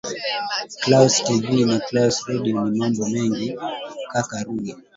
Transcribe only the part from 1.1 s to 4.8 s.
tv na claus redio na mambo mengine kaka ruge